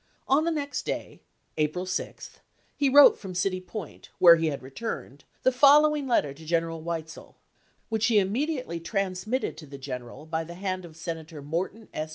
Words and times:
On 0.27 0.45
the 0.45 0.49
next 0.51 0.81
day 0.83 1.21
(April 1.57 1.85
6) 1.85 2.39
he 2.75 2.89
wrote 2.89 3.19
from 3.19 3.35
City 3.35 3.61
Point, 3.61 4.09
where 4.17 4.35
he 4.35 4.47
had 4.47 4.63
returned, 4.63 5.25
the 5.43 5.51
following 5.51 6.07
letter 6.07 6.33
to 6.33 6.43
General 6.43 6.81
Weitzel, 6.81 7.35
which 7.89 8.07
he 8.07 8.17
im 8.17 8.31
mediately 8.31 8.79
transmitted 8.79 9.57
to 9.57 9.67
the 9.67 9.77
general 9.77 10.25
by 10.25 10.43
the 10.43 10.55
hand 10.55 10.85
of 10.85 10.97
Senator 10.97 11.43
Morton 11.43 11.87
S. 11.93 12.09